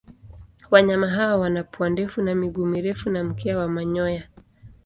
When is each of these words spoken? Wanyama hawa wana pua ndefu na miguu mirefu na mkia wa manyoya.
Wanyama 0.71 1.09
hawa 1.09 1.35
wana 1.37 1.63
pua 1.63 1.89
ndefu 1.89 2.21
na 2.21 2.35
miguu 2.35 2.65
mirefu 2.65 3.09
na 3.09 3.23
mkia 3.23 3.57
wa 3.57 3.67
manyoya. 3.67 4.27